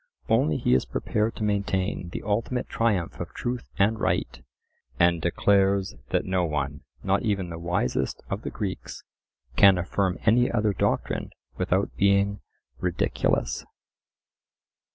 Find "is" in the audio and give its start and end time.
0.73-0.85